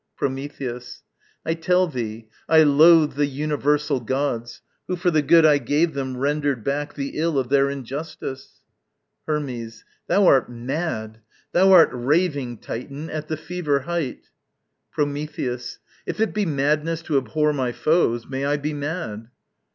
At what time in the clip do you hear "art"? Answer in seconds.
10.25-10.49, 11.71-11.91